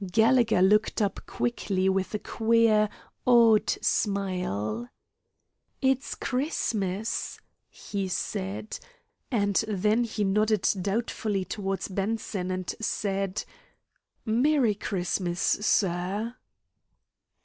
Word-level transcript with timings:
Gallegher 0.11 0.63
looked 0.63 0.99
up 0.99 1.19
quickly 1.27 1.87
with 1.87 2.15
a 2.15 2.17
queer, 2.17 2.89
awed 3.27 3.69
smile. 3.69 4.89
"It's 5.79 6.15
Christmas," 6.15 7.39
he 7.69 8.07
said, 8.07 8.79
and 9.29 9.63
then 9.67 10.03
he 10.05 10.23
nodded 10.23 10.67
doubtfully 10.81 11.45
towards 11.45 11.87
Bronson 11.87 12.49
and 12.49 12.73
said, 12.81 13.45
"Merry 14.25 14.73
Christmas, 14.73 15.39
sir." 15.39 16.33